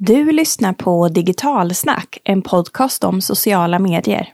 Du 0.00 0.32
lyssnar 0.32 0.72
på 0.72 1.08
Digitalsnack, 1.08 2.18
en 2.24 2.42
podcast 2.42 3.04
om 3.04 3.20
sociala 3.20 3.78
medier. 3.78 4.32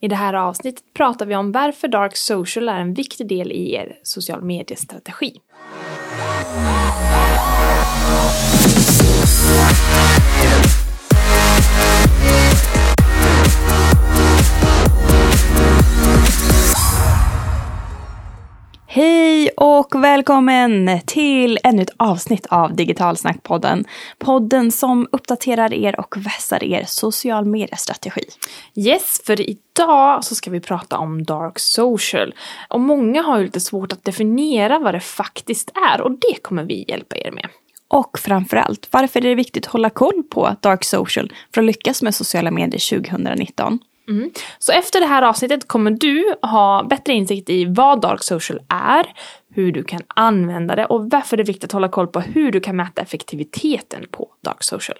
I 0.00 0.08
det 0.08 0.16
här 0.16 0.34
avsnittet 0.34 0.84
pratar 0.94 1.26
vi 1.26 1.36
om 1.36 1.52
varför 1.52 1.88
Dark 1.88 2.16
Social 2.16 2.68
är 2.68 2.80
en 2.80 2.94
viktig 2.94 3.28
del 3.28 3.52
i 3.52 3.74
er 3.74 3.98
social 4.02 4.42
mediestrategi. 4.42 5.40
Hej 18.94 19.50
och 19.56 20.04
välkommen 20.04 21.00
till 21.06 21.58
ännu 21.64 21.82
ett 21.82 21.94
avsnitt 21.96 22.46
av 22.46 22.76
Digitalsnackpodden. 22.76 23.84
Podden 24.18 24.72
som 24.72 25.08
uppdaterar 25.12 25.74
er 25.74 26.00
och 26.00 26.16
vässar 26.16 26.64
er 26.64 26.84
social 26.86 27.44
media-strategi. 27.44 28.22
Yes, 28.74 29.20
för 29.24 29.50
idag 29.50 30.24
så 30.24 30.34
ska 30.34 30.50
vi 30.50 30.60
prata 30.60 30.98
om 30.98 31.24
Dark 31.24 31.58
Social. 31.58 32.34
Och 32.68 32.80
många 32.80 33.22
har 33.22 33.38
ju 33.38 33.44
lite 33.44 33.60
svårt 33.60 33.92
att 33.92 34.04
definiera 34.04 34.78
vad 34.78 34.94
det 34.94 35.00
faktiskt 35.00 35.70
är 35.94 36.00
och 36.00 36.10
det 36.10 36.42
kommer 36.42 36.64
vi 36.64 36.84
hjälpa 36.88 37.16
er 37.16 37.30
med. 37.30 37.48
Och 37.88 38.18
framförallt, 38.18 38.88
varför 38.90 39.20
är 39.20 39.28
det 39.28 39.34
viktigt 39.34 39.66
att 39.66 39.72
hålla 39.72 39.90
koll 39.90 40.22
på 40.30 40.56
Dark 40.60 40.84
Social 40.84 41.32
för 41.54 41.60
att 41.60 41.66
lyckas 41.66 42.02
med 42.02 42.14
sociala 42.14 42.50
medier 42.50 42.98
2019? 42.98 43.78
Mm. 44.08 44.30
Så 44.58 44.72
efter 44.72 45.00
det 45.00 45.06
här 45.06 45.22
avsnittet 45.22 45.68
kommer 45.68 45.90
du 45.90 46.34
ha 46.42 46.86
bättre 46.90 47.12
insikt 47.12 47.50
i 47.50 47.64
vad 47.64 48.00
Dark 48.00 48.22
Social 48.22 48.60
är, 48.68 49.06
hur 49.54 49.72
du 49.72 49.84
kan 49.84 50.00
använda 50.08 50.76
det 50.76 50.86
och 50.86 51.10
varför 51.10 51.36
det 51.36 51.42
är 51.42 51.46
viktigt 51.46 51.64
att 51.64 51.72
hålla 51.72 51.88
koll 51.88 52.06
på 52.06 52.20
hur 52.20 52.52
du 52.52 52.60
kan 52.60 52.76
mäta 52.76 53.02
effektiviteten 53.02 54.06
på 54.10 54.28
Dark 54.44 54.62
Social. 54.62 54.98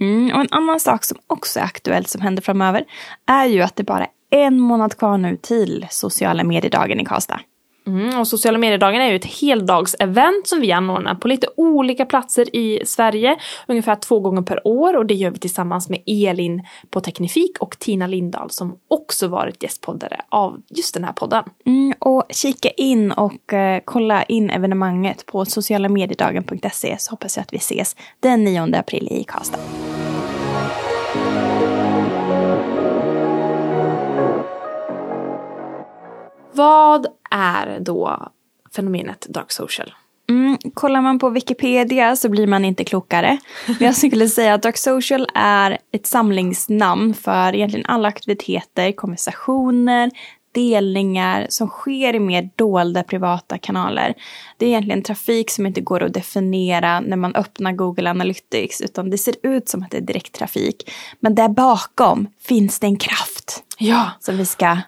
Mm, 0.00 0.34
och 0.34 0.40
en 0.40 0.48
annan 0.50 0.80
sak 0.80 1.04
som 1.04 1.18
också 1.26 1.60
är 1.60 1.64
aktuellt 1.64 2.08
som 2.08 2.20
händer 2.20 2.42
framöver 2.42 2.84
är 3.26 3.46
ju 3.46 3.62
att 3.62 3.76
det 3.76 3.84
bara 3.84 4.06
är 4.30 4.46
en 4.46 4.60
månad 4.60 4.98
kvar 4.98 5.18
nu 5.18 5.36
till 5.36 5.86
sociala 5.90 6.44
mediedagen 6.44 7.00
i 7.00 7.04
Karlstad. 7.04 7.40
Mm, 7.86 8.20
och 8.20 8.28
sociala 8.28 8.58
mediedagen 8.58 9.00
är 9.00 9.10
ju 9.10 9.16
ett 9.16 9.40
heldagsevent 9.40 10.46
som 10.46 10.60
vi 10.60 10.72
anordnar 10.72 11.14
på 11.14 11.28
lite 11.28 11.46
olika 11.56 12.06
platser 12.06 12.56
i 12.56 12.82
Sverige. 12.86 13.36
Ungefär 13.68 13.96
två 13.96 14.20
gånger 14.20 14.42
per 14.42 14.66
år 14.66 14.96
och 14.96 15.06
det 15.06 15.14
gör 15.14 15.30
vi 15.30 15.38
tillsammans 15.38 15.88
med 15.88 16.02
Elin 16.06 16.62
på 16.90 17.00
Teknifik 17.00 17.58
och 17.60 17.78
Tina 17.78 18.06
Lindahl 18.06 18.50
som 18.50 18.78
också 18.88 19.28
varit 19.28 19.62
gästpoddare 19.62 20.20
av 20.28 20.62
just 20.68 20.94
den 20.94 21.04
här 21.04 21.12
podden. 21.12 21.44
Mm, 21.66 21.94
och 21.98 22.24
kika 22.30 22.68
in 22.68 23.12
och 23.12 23.52
eh, 23.52 23.82
kolla 23.84 24.22
in 24.22 24.50
evenemanget 24.50 25.26
på 25.26 25.44
socialamediedagen.se 25.44 26.96
så 26.98 27.10
hoppas 27.10 27.36
jag 27.36 27.42
att 27.42 27.52
vi 27.52 27.56
ses 27.56 27.96
den 28.20 28.44
9 28.44 28.76
april 28.76 29.08
i 29.10 29.24
Karlstad. 29.24 29.58
Vad 36.54 37.06
är 37.30 37.80
då 37.80 38.28
fenomenet 38.76 39.26
dark 39.28 39.52
social? 39.52 39.94
Mm, 40.28 40.58
kollar 40.74 41.00
man 41.00 41.18
på 41.18 41.28
Wikipedia 41.28 42.16
så 42.16 42.28
blir 42.28 42.46
man 42.46 42.64
inte 42.64 42.84
klokare. 42.84 43.38
Men 43.66 43.76
jag 43.80 43.96
skulle 43.96 44.28
säga 44.28 44.54
att 44.54 44.62
Dark 44.62 44.76
Social 44.78 45.26
är 45.34 45.78
ett 45.92 46.06
samlingsnamn 46.06 47.14
för 47.14 47.54
egentligen 47.54 47.86
alla 47.86 48.08
aktiviteter, 48.08 48.92
konversationer, 48.92 50.10
delningar 50.52 51.46
som 51.50 51.68
sker 51.68 52.14
i 52.14 52.20
mer 52.20 52.50
dolda 52.56 53.02
privata 53.02 53.58
kanaler. 53.58 54.14
Det 54.56 54.66
är 54.66 54.68
egentligen 54.68 55.02
trafik 55.02 55.50
som 55.50 55.66
inte 55.66 55.80
går 55.80 56.02
att 56.02 56.14
definiera 56.14 57.00
när 57.00 57.16
man 57.16 57.34
öppnar 57.34 57.72
Google 57.72 58.10
Analytics 58.10 58.80
utan 58.80 59.10
det 59.10 59.18
ser 59.18 59.34
ut 59.42 59.68
som 59.68 59.82
att 59.82 59.90
det 59.90 59.96
är 59.96 60.00
direkttrafik. 60.00 60.90
Men 61.20 61.34
där 61.34 61.48
bakom 61.48 62.26
finns 62.40 62.80
det 62.80 62.86
en 62.86 62.96
kraft 62.96 63.64
Ja, 63.78 64.10
som 64.20 64.36
vi 64.36 64.46
ska 64.46 64.78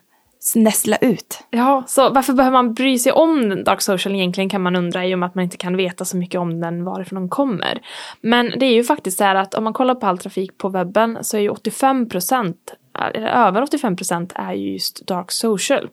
nästla 0.55 0.97
ut. 0.97 1.44
Ja, 1.50 1.84
så 1.86 2.11
varför 2.11 2.32
behöver 2.32 2.56
man 2.56 2.75
bry 2.75 2.98
sig 2.98 3.12
om 3.12 3.65
Dark 3.65 3.81
Social 3.81 4.15
egentligen 4.15 4.50
kan 4.50 4.62
man 4.62 4.76
undra 4.76 5.06
i 5.06 5.15
och 5.15 5.19
med 5.19 5.26
att 5.26 5.34
man 5.34 5.44
inte 5.44 5.56
kan 5.56 5.76
veta 5.76 6.04
så 6.04 6.16
mycket 6.16 6.41
om 6.41 6.60
den 6.60 6.84
varifrån 6.84 7.20
den 7.20 7.28
kommer. 7.28 7.81
Men 8.20 8.53
det 8.59 8.66
är 8.66 8.75
ju 8.75 8.84
faktiskt 8.84 9.19
så 9.19 9.25
här 9.25 9.34
att 9.34 9.54
om 9.54 9.65
man 9.65 9.72
kollar 9.72 9.94
på 9.94 10.06
all 10.06 10.19
trafik 10.19 10.59
på 10.59 10.69
webben 10.69 11.19
så 11.22 11.37
är 11.37 11.41
ju 11.41 11.48
85 11.48 12.09
procent, 12.09 12.75
eller 13.15 13.28
över 13.28 13.62
85 13.62 13.97
procent 13.97 14.32
är 14.34 14.53
ju 14.53 14.72
just 14.72 15.06
Dark 15.06 15.31
Social. 15.31 15.88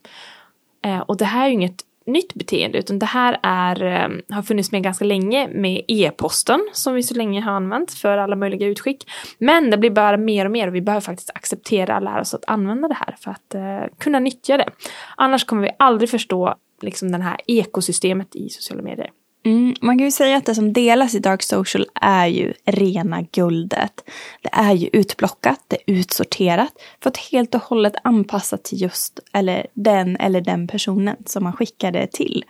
Eh, 0.85 0.99
och 0.99 1.17
det 1.17 1.25
här 1.25 1.43
är 1.43 1.47
ju 1.47 1.53
inget 1.53 1.81
nytt 2.05 2.33
beteende 2.33 2.77
utan 2.77 2.99
det 2.99 3.05
här 3.05 3.39
är, 3.43 3.83
ehm, 3.83 4.21
har 4.29 4.41
funnits 4.41 4.71
med 4.71 4.83
ganska 4.83 5.05
länge 5.05 5.47
med 5.47 5.81
e-posten 5.87 6.69
som 6.73 6.93
vi 6.93 7.03
så 7.03 7.15
länge 7.15 7.41
har 7.41 7.51
använt 7.51 7.93
för 7.93 8.17
alla 8.17 8.35
möjliga 8.35 8.67
utskick. 8.67 9.09
Men 9.37 9.69
det 9.69 9.77
blir 9.77 9.89
bara 9.89 10.17
mer 10.17 10.45
och 10.45 10.51
mer 10.51 10.67
och 10.67 10.75
vi 10.75 10.81
behöver 10.81 11.01
faktiskt 11.01 11.29
acceptera 11.35 11.95
och 11.95 12.03
lära 12.03 12.21
oss 12.21 12.33
att 12.33 12.45
använda 12.47 12.87
det 12.87 12.97
här 12.99 13.15
för 13.19 13.31
att 13.31 13.55
eh, 13.55 13.97
kunna 13.99 14.19
nyttja 14.19 14.57
det. 14.57 14.69
Annars 15.17 15.45
kommer 15.45 15.61
vi 15.61 15.69
aldrig 15.79 16.09
förstå 16.09 16.55
liksom 16.81 17.11
den 17.11 17.21
här 17.21 17.37
ekosystemet 17.47 18.35
i 18.35 18.49
sociala 18.49 18.83
medier. 18.83 19.09
Mm, 19.45 19.75
man 19.81 19.97
kan 19.97 20.05
ju 20.05 20.11
säga 20.11 20.37
att 20.37 20.45
det 20.45 20.55
som 20.55 20.73
delas 20.73 21.15
i 21.15 21.19
Dark 21.19 21.43
Social 21.43 21.85
är 22.01 22.27
ju 22.27 22.53
rena 22.65 23.21
guldet. 23.21 24.09
Det 24.41 24.49
är 24.51 24.73
ju 24.73 24.89
utblockat, 24.93 25.59
det 25.67 25.75
är 25.75 25.93
utsorterat 25.93 26.73
för 27.03 27.09
att 27.09 27.17
helt 27.17 27.55
och 27.55 27.61
hållet 27.61 27.93
anpassa 28.03 28.57
till 28.57 28.81
just 28.81 29.19
eller 29.33 29.67
den 29.73 30.17
eller 30.17 30.41
den 30.41 30.67
personen 30.67 31.15
som 31.25 31.43
man 31.43 31.53
skickar 31.53 31.91
det 31.91 32.07
till. 32.11 32.45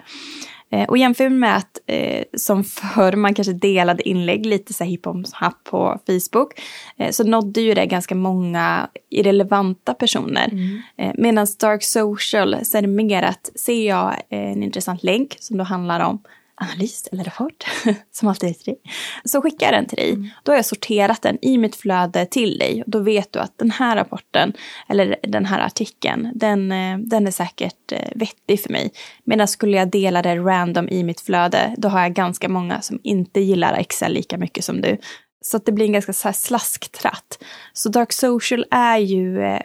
Eh, 0.73 0.89
och 0.89 0.97
jämför 0.97 1.29
med 1.29 1.57
att 1.57 1.79
eh, 1.85 2.23
som 2.37 2.63
förr 2.63 3.15
man 3.15 3.33
kanske 3.33 3.53
delade 3.53 4.09
inlägg 4.09 4.45
lite 4.45 4.73
så 4.73 4.83
hipp 4.83 5.05
happ 5.31 5.63
på 5.63 5.99
Facebook 6.07 6.59
eh, 6.97 7.11
så 7.11 7.23
nådde 7.23 7.61
ju 7.61 7.73
det 7.73 7.85
ganska 7.85 8.15
många 8.15 8.89
irrelevanta 9.09 9.93
personer. 9.93 10.47
Mm. 10.51 10.81
Eh, 10.97 11.11
Medan 11.17 11.47
Dark 11.59 11.83
Social 11.83 12.57
så 12.63 12.77
är 12.77 12.81
det 12.81 12.87
mer 12.87 13.23
att 13.23 13.51
ser 13.55 13.87
jag 13.87 14.21
en 14.29 14.63
intressant 14.63 15.03
länk 15.03 15.37
som 15.39 15.57
då 15.57 15.63
handlar 15.63 15.99
om 15.99 16.19
analys 16.63 17.07
eller 17.12 17.24
rapport, 17.24 17.66
som 18.12 18.28
alltid 18.28 18.50
är 18.50 18.53
till 18.53 18.74
dig, 18.74 18.81
så 19.25 19.41
skickar 19.41 19.66
jag 19.66 19.74
den 19.74 19.85
till 19.85 19.97
dig. 19.97 20.09
Mm. 20.09 20.29
Då 20.44 20.51
har 20.51 20.57
jag 20.57 20.66
sorterat 20.66 21.22
den 21.22 21.38
i 21.41 21.57
mitt 21.57 21.75
flöde 21.75 22.25
till 22.25 22.57
dig. 22.57 22.84
Då 22.88 23.00
vet 23.00 23.34
du 23.34 23.40
att 23.40 23.57
den 23.57 23.72
här 23.72 23.96
rapporten, 23.96 24.53
eller 24.90 25.16
den 25.24 25.46
här 25.46 25.59
artikeln, 25.59 26.31
den, 26.35 26.72
eh, 26.72 26.97
den 26.97 27.28
är 27.28 27.31
säkert 27.31 27.91
eh, 27.91 28.09
vettig 28.16 28.62
för 28.62 28.69
mig. 28.69 28.91
Medan 29.24 29.47
skulle 29.47 29.78
jag 29.78 29.91
dela 29.91 30.22
det 30.22 30.35
random 30.35 30.90
i 30.90 31.03
mitt 31.03 31.22
flöde, 31.22 31.75
då 31.78 31.90
har 31.90 32.01
jag 32.01 32.13
ganska 32.13 32.50
många 32.50 32.81
som 32.81 33.00
inte 33.03 33.40
gillar 33.40 33.74
Excel 33.74 34.13
lika 34.13 34.38
mycket 34.38 34.66
som 34.66 34.81
du. 34.81 34.97
Så 35.41 35.57
att 35.57 35.66
det 35.66 35.72
blir 35.72 35.85
en 35.85 35.94
ganska 35.94 36.13
så 36.13 36.28
här 36.28 36.34
slasktratt. 36.34 37.44
Så 37.74 37.90
Dark 37.90 38.13
Social 38.13 38.66
är 38.72 38.97
ju, 38.97 39.41
eh, 39.44 39.62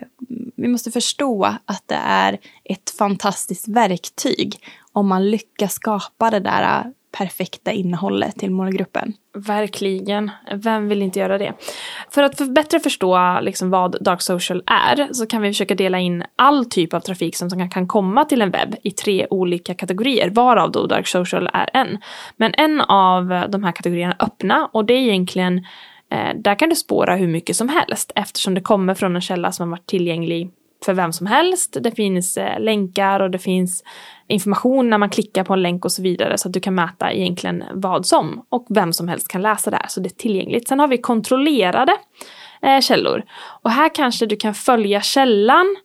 vi 0.57 0.69
måste 0.69 0.91
förstå 0.91 1.45
att 1.65 1.83
det 1.87 2.01
är 2.05 2.39
ett 2.65 2.91
fantastiskt 2.99 3.69
verktyg 3.69 4.61
om 4.99 5.09
man 5.09 5.31
lyckas 5.31 5.73
skapa 5.73 6.31
det 6.31 6.41
där 6.41 6.63
äh, 6.63 6.91
perfekta 7.19 7.73
innehållet 7.73 8.39
till 8.39 8.51
målgruppen. 8.51 9.13
Verkligen. 9.35 10.31
Vem 10.55 10.89
vill 10.89 11.03
inte 11.03 11.19
göra 11.19 11.39
det? 11.39 11.53
För 12.11 12.23
att 12.23 12.39
för 12.39 12.45
bättre 12.45 12.81
förstå 12.81 13.41
liksom 13.41 13.71
vad 13.71 13.97
Dark 14.01 14.23
Social 14.23 14.63
är 14.67 15.13
så 15.13 15.27
kan 15.27 15.43
vi 15.43 15.49
försöka 15.49 15.75
dela 15.75 15.99
in 15.99 16.25
all 16.37 16.65
typ 16.65 16.95
av 16.95 17.01
trafik 17.01 17.37
som 17.37 17.71
kan 17.71 17.87
komma 17.87 18.25
till 18.25 18.43
en 18.43 18.51
webb 18.51 18.77
i 18.83 18.91
tre 18.91 19.27
olika 19.31 19.75
kategorier, 19.75 20.31
varav 20.31 20.73
då 20.73 20.87
Dark 20.87 21.07
Social 21.07 21.51
är 21.53 21.71
en. 21.75 21.99
Men 22.37 22.55
en 22.55 22.81
av 22.81 23.45
de 23.49 23.65
här 23.65 23.73
kategorierna 23.73 24.17
är 24.19 24.25
öppna 24.25 24.71
och 24.73 24.85
det 24.85 24.95
är 24.95 25.01
egentligen 25.01 25.59
eh, 26.11 26.37
där 26.37 26.59
kan 26.59 26.69
du 26.69 26.77
spåra 26.77 27.17
hur 27.17 27.29
mycket 27.29 27.57
som 27.57 27.69
helst 27.69 28.13
eftersom 28.15 28.55
det 28.55 28.61
kommer 28.61 28.95
från 28.95 29.17
en 29.17 29.23
källa 29.23 29.53
som 29.53 29.69
har 29.69 29.71
varit 29.71 29.87
tillgänglig 29.87 30.51
för 30.85 30.95
vem 30.95 31.13
som 31.13 31.27
helst. 31.27 31.77
Det 31.81 31.91
finns 31.91 32.37
eh, 32.37 32.61
länkar 32.61 33.21
och 33.21 33.31
det 33.31 33.39
finns 33.39 33.85
information 34.28 34.91
när 34.91 34.99
man 34.99 35.11
klickar 35.11 35.44
på 35.44 35.53
en 35.53 35.62
länk 35.62 35.84
och 35.84 35.93
så 35.93 36.03
vidare 36.03 36.39
så 36.39 36.49
att 36.49 36.53
du 36.53 36.61
kan 36.61 36.75
mäta 36.75 37.12
egentligen 37.12 37.65
vad 37.72 38.06
som 38.06 38.47
och 38.49 38.66
vem 38.69 38.93
som 38.93 39.09
helst 39.09 39.28
kan 39.28 39.43
läsa 39.43 39.71
det 39.71 39.77
här 39.77 39.89
så 39.89 40.00
det 40.00 40.09
är 40.09 40.16
tillgängligt. 40.16 40.69
Sen 40.69 40.81
har 40.81 40.89
vi 40.89 40.99
kontrollerade 40.99 41.93
eh, 42.62 42.81
källor 42.81 43.23
och 43.62 43.70
här 43.70 43.94
kanske 43.94 44.26
du 44.26 44.37
kan 44.37 44.55
följa 44.55 45.00
källan 45.00 45.76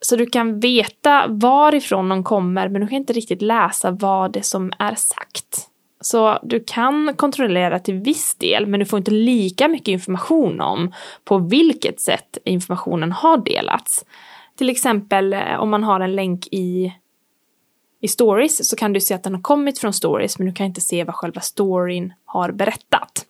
så 0.00 0.16
du 0.16 0.26
kan 0.26 0.60
veta 0.60 1.26
varifrån 1.28 2.08
de 2.08 2.24
kommer 2.24 2.68
men 2.68 2.80
du 2.80 2.86
kan 2.86 2.96
inte 2.96 3.12
riktigt 3.12 3.42
läsa 3.42 3.90
vad 3.90 4.32
det 4.32 4.42
som 4.42 4.72
är 4.78 4.94
sagt. 4.94 5.68
Så 6.00 6.38
du 6.42 6.64
kan 6.66 7.14
kontrollera 7.16 7.78
till 7.78 7.94
viss 7.94 8.34
del 8.34 8.66
men 8.66 8.80
du 8.80 8.86
får 8.86 8.98
inte 8.98 9.10
lika 9.10 9.68
mycket 9.68 9.88
information 9.88 10.60
om 10.60 10.92
på 11.24 11.38
vilket 11.38 12.00
sätt 12.00 12.38
informationen 12.44 13.12
har 13.12 13.36
delats. 13.36 14.04
Till 14.58 14.70
exempel 14.70 15.32
eh, 15.32 15.54
om 15.58 15.70
man 15.70 15.84
har 15.84 16.00
en 16.00 16.16
länk 16.16 16.46
i, 16.46 16.92
i 18.00 18.08
stories 18.08 18.68
så 18.68 18.76
kan 18.76 18.92
du 18.92 19.00
se 19.00 19.14
att 19.14 19.22
den 19.22 19.34
har 19.34 19.42
kommit 19.42 19.78
från 19.78 19.92
stories 19.92 20.38
men 20.38 20.46
du 20.46 20.52
kan 20.52 20.66
inte 20.66 20.80
se 20.80 21.04
vad 21.04 21.14
själva 21.14 21.40
storyn 21.40 22.12
har 22.24 22.52
berättat. 22.52 23.24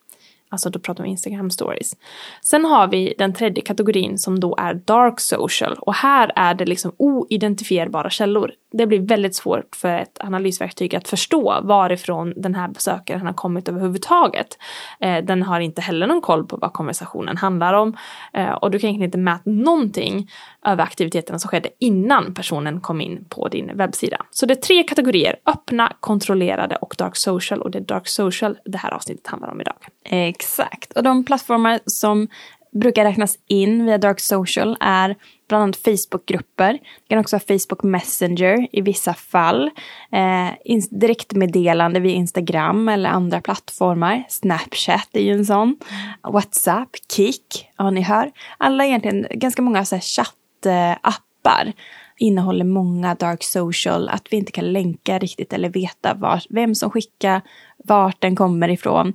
Alltså 0.51 0.69
då 0.69 0.79
pratar 0.79 1.03
vi 1.03 1.09
Instagram 1.09 1.51
stories. 1.51 1.95
Sen 2.41 2.65
har 2.65 2.87
vi 2.87 3.13
den 3.17 3.33
tredje 3.33 3.63
kategorin 3.63 4.17
som 4.17 4.39
då 4.39 4.55
är 4.59 4.73
dark 4.73 5.19
social 5.19 5.73
och 5.73 5.93
här 5.93 6.31
är 6.35 6.53
det 6.53 6.65
liksom 6.65 6.91
oidentifierbara 6.97 8.09
källor. 8.09 8.51
Det 8.71 8.87
blir 8.87 8.99
väldigt 8.99 9.35
svårt 9.35 9.75
för 9.75 9.89
ett 9.89 10.17
analysverktyg 10.19 10.95
att 10.95 11.07
förstå 11.07 11.61
varifrån 11.61 12.33
den 12.35 12.55
här 12.55 12.67
besökaren 12.67 13.25
har 13.25 13.33
kommit 13.33 13.69
överhuvudtaget. 13.69 14.57
Eh, 14.99 15.23
den 15.23 15.43
har 15.43 15.59
inte 15.59 15.81
heller 15.81 16.07
någon 16.07 16.21
koll 16.21 16.47
på 16.47 16.57
vad 16.57 16.73
konversationen 16.73 17.37
handlar 17.37 17.73
om 17.73 17.97
eh, 18.33 18.51
och 18.51 18.71
du 18.71 18.79
kan 18.79 18.87
egentligen 18.87 19.07
inte 19.07 19.17
mäta 19.17 19.49
någonting 19.49 20.29
över 20.65 20.83
aktiviteterna 20.83 21.39
som 21.39 21.49
skedde 21.49 21.69
innan 21.79 22.33
personen 22.33 22.81
kom 22.81 23.01
in 23.01 23.25
på 23.29 23.47
din 23.47 23.77
webbsida. 23.77 24.25
Så 24.31 24.45
det 24.45 24.53
är 24.53 24.61
tre 24.61 24.83
kategorier, 24.83 25.35
öppna, 25.45 25.93
kontrollerade 25.99 26.75
och 26.75 26.95
dark 26.97 27.15
social 27.15 27.61
och 27.61 27.71
det 27.71 27.79
är 27.79 27.83
dark 27.83 28.07
social 28.07 28.57
det 28.65 28.77
här 28.77 28.91
avsnittet 28.91 29.27
handlar 29.27 29.51
om 29.51 29.61
idag. 29.61 29.75
Exakt, 30.03 30.93
och 30.93 31.03
de 31.03 31.25
plattformar 31.25 31.79
som 31.85 32.27
brukar 32.71 33.03
räknas 33.03 33.37
in 33.47 33.85
via 33.85 33.97
dark 33.97 34.19
social 34.19 34.77
är 34.79 35.15
bland 35.47 35.63
annat 35.63 35.75
Facebookgrupper. 35.75 36.73
Det 36.73 37.09
kan 37.09 37.19
också 37.19 37.35
vara 37.35 37.59
Facebook 37.59 37.83
Messenger 37.83 38.67
i 38.71 38.81
vissa 38.81 39.13
fall. 39.13 39.71
Eh, 40.11 40.77
direktmeddelande 40.91 41.99
via 41.99 42.13
Instagram 42.13 42.89
eller 42.89 43.09
andra 43.09 43.41
plattformar. 43.41 44.23
Snapchat 44.29 45.09
är 45.13 45.21
ju 45.21 45.31
en 45.31 45.45
sån. 45.45 45.77
WhatsApp, 46.23 46.89
Kik, 47.15 47.69
ja 47.77 47.89
ni 47.89 48.01
hör. 48.01 48.31
Alla 48.57 48.85
egentligen, 48.85 49.27
ganska 49.31 49.61
många 49.61 49.85
så 49.85 49.95
här 49.95 50.01
chattappar 50.01 51.73
innehåller 52.17 52.65
många 52.65 53.15
dark 53.15 53.43
social, 53.43 54.09
att 54.09 54.27
vi 54.31 54.37
inte 54.37 54.51
kan 54.51 54.73
länka 54.73 55.19
riktigt 55.19 55.53
eller 55.53 55.69
veta 55.69 56.13
var, 56.13 56.41
vem 56.49 56.75
som 56.75 56.91
skickar, 56.91 57.41
vart 57.83 58.21
den 58.21 58.35
kommer 58.35 58.69
ifrån. 58.69 59.13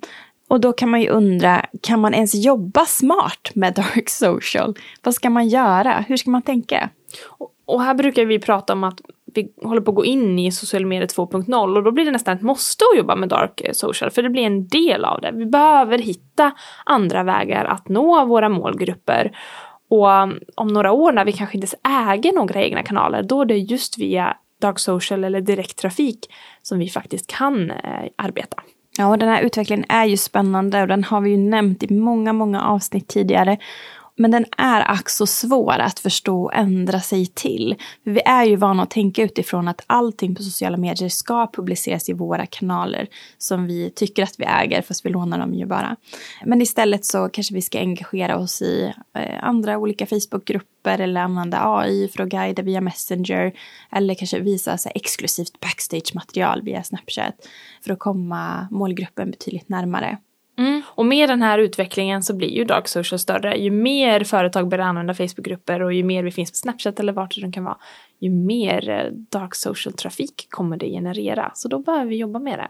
Och 0.49 0.61
då 0.61 0.73
kan 0.73 0.91
man 0.91 1.01
ju 1.01 1.09
undra, 1.09 1.67
kan 1.81 2.01
man 2.01 2.15
ens 2.15 2.35
jobba 2.35 2.87
smart 2.87 3.51
med 3.55 3.75
dark 3.75 4.11
social? 4.11 4.75
Vad 5.03 5.15
ska 5.15 5.31
man 5.31 5.49
göra? 5.49 6.05
Hur 6.09 6.17
ska 6.17 6.31
man 6.31 6.43
tänka? 6.43 6.91
Och 7.67 7.83
här 7.83 7.95
brukar 7.95 8.25
vi 8.25 8.39
prata 8.39 8.73
om 8.73 8.85
att 8.85 9.01
vi 9.35 9.53
håller 9.63 9.81
på 9.81 9.91
att 9.91 9.95
gå 9.95 10.05
in 10.05 10.39
i 10.39 10.53
social 10.53 10.87
media 10.87 11.07
2.0 11.07 11.77
och 11.77 11.83
då 11.83 11.91
blir 11.91 12.05
det 12.05 12.11
nästan 12.11 12.37
ett 12.37 12.43
måste 12.43 12.85
att 12.93 12.99
jobba 12.99 13.17
med 13.17 13.29
dark 13.29 13.63
social 13.73 14.11
för 14.11 14.23
det 14.23 14.31
blir 14.31 14.43
en 14.43 14.69
del 14.69 15.05
av 15.05 15.21
det. 15.21 15.31
Vi 15.35 15.47
behöver 15.47 15.99
hitta 15.99 16.53
andra 16.85 17.23
vägar 17.23 17.65
att 17.65 17.89
nå 17.89 18.25
våra 18.25 18.49
målgrupper. 18.49 19.37
Och 19.89 20.09
um, 20.09 20.41
om 20.55 20.69
några 20.69 20.93
år 20.93 21.13
när 21.13 21.25
vi 21.25 21.33
kanske 21.33 21.57
inte 21.57 21.77
äger 22.09 22.33
några 22.33 22.63
egna 22.63 22.83
kanaler, 22.83 23.23
då 23.23 23.41
är 23.41 23.45
det 23.45 23.57
just 23.57 23.99
via 23.99 24.37
dark 24.61 24.79
social 24.79 25.25
eller 25.25 25.41
direkttrafik 25.41 26.33
som 26.63 26.79
vi 26.79 26.89
faktiskt 26.89 27.27
kan 27.27 27.71
eh, 27.71 28.05
arbeta. 28.17 28.57
Ja, 28.99 29.07
och 29.07 29.19
den 29.19 29.29
här 29.29 29.43
utvecklingen 29.43 29.85
är 29.89 30.05
ju 30.05 30.17
spännande 30.17 30.83
och 30.83 30.89
den 30.89 31.05
har 31.05 31.21
vi 31.21 31.31
ju 31.31 31.37
nämnt 31.37 31.83
i 31.83 31.95
många, 31.95 32.33
många 32.33 32.63
avsnitt 32.63 33.09
tidigare. 33.09 33.59
Men 34.17 34.31
den 34.31 34.45
är 34.59 34.91
ack 34.91 35.11
så 35.11 35.27
svår 35.27 35.79
att 35.79 35.99
förstå 35.99 36.45
och 36.45 36.55
ändra 36.55 37.01
sig 37.01 37.27
till. 37.27 37.77
För 38.05 38.11
vi 38.11 38.21
är 38.21 38.45
ju 38.45 38.57
vana 38.57 38.83
att 38.83 38.91
tänka 38.91 39.23
utifrån 39.23 39.69
att 39.69 39.85
allting 39.87 40.35
på 40.35 40.43
sociala 40.43 40.77
medier 40.77 41.09
ska 41.09 41.51
publiceras 41.53 42.09
i 42.09 42.13
våra 42.13 42.47
kanaler 42.47 43.09
som 43.39 43.67
vi 43.67 43.91
tycker 43.91 44.23
att 44.23 44.35
vi 44.39 44.45
äger, 44.45 44.83
fast 44.83 45.07
vi 45.07 45.11
lånar 45.11 45.39
dem 45.39 45.55
ju 45.55 45.67
bara. 45.67 45.97
Men 46.45 46.63
istället 46.63 47.05
så 47.05 47.29
kanske 47.29 47.55
vi 47.55 47.63
ska 47.63 47.79
engagera 47.79 48.39
oss 48.39 48.63
i 48.63 48.93
eh, 49.15 49.45
andra 49.45 49.79
olika 49.79 50.07
Facebookgrupper 50.07 50.99
eller 50.99 51.21
använda 51.21 51.59
AI 51.63 52.09
för 52.09 52.23
att 52.23 52.29
guida 52.29 52.63
via 52.63 52.81
Messenger 52.81 53.53
eller 53.93 54.15
kanske 54.15 54.41
visa 54.41 54.79
så 54.79 54.91
exklusivt 54.95 55.61
backstage-material 55.61 56.63
via 56.63 56.83
Snapchat 56.83 57.35
för 57.85 57.93
att 57.93 57.99
komma 57.99 58.69
målgruppen 58.71 59.31
betydligt 59.31 59.69
närmare. 59.69 60.19
Mm. 60.59 60.83
Och 60.87 61.07
med 61.07 61.29
den 61.29 61.43
här 61.43 61.59
utvecklingen 61.59 62.23
så 62.23 62.37
blir 62.37 62.49
ju 62.49 62.65
dark 62.65 62.89
social 62.89 63.19
större. 63.19 63.57
Ju 63.57 63.71
mer 63.71 64.25
företag 64.25 64.69
börjar 64.69 64.85
använda 64.85 65.15
Facebookgrupper 65.15 65.83
och 65.83 65.93
ju 65.93 66.05
mer 66.05 66.23
vi 66.23 66.31
finns 66.31 66.51
på 66.51 66.57
Snapchat 66.57 67.01
eller 67.01 67.13
vart 67.13 67.35
det 67.35 67.53
kan 67.53 67.65
vara, 67.65 67.79
ju 68.21 68.31
mer 68.31 68.89
eh, 68.89 69.13
dark 69.13 69.55
social-trafik 69.55 70.47
kommer 70.51 70.77
det 70.77 70.87
generera. 70.87 71.51
Så 71.55 71.69
då 71.69 71.79
behöver 71.79 72.07
vi 72.07 72.17
jobba 72.17 72.39
med 72.39 72.59
det. 72.59 72.69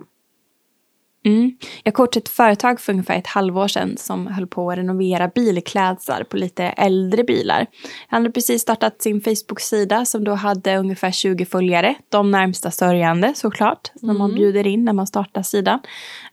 Mm. 1.27 1.57
Jag 1.83 1.95
coachade 1.95 2.23
ett 2.23 2.29
företag 2.29 2.81
för 2.81 2.93
ungefär 2.93 3.19
ett 3.19 3.27
halvår 3.27 3.69
sedan 3.69 3.97
som 3.97 4.27
höll 4.27 4.47
på 4.47 4.71
att 4.71 4.79
renovera 4.79 5.29
bilklädsar 5.29 6.25
på 6.25 6.37
lite 6.37 6.65
äldre 6.65 7.25
bilar. 7.25 7.67
Han 8.09 8.23
hade 8.23 8.33
precis 8.33 8.63
startat 8.63 9.03
sin 9.03 9.21
Facebook-sida 9.21 10.05
som 10.05 10.25
då 10.25 10.35
hade 10.35 10.77
ungefär 10.77 11.11
20 11.11 11.45
följare. 11.45 11.95
De 12.09 12.31
närmsta 12.31 12.71
sörjande 12.71 13.33
såklart, 13.35 13.93
som 14.01 14.11
mm. 14.11 14.19
man 14.19 14.35
bjuder 14.35 14.67
in 14.67 14.85
när 14.85 14.93
man 14.93 15.07
startar 15.07 15.43
sidan. 15.43 15.81